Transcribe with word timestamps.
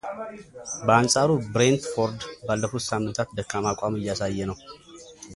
በአንጻሩ 0.85 1.29
ብሬንት 1.53 1.83
ፎርድ 1.91 2.19
ባለፉት 2.45 2.83
ሳምንታት 2.89 3.29
ደካማ 3.37 3.65
አቋም 3.73 3.99
እያሳየ 3.99 4.39
ነው። 4.51 4.57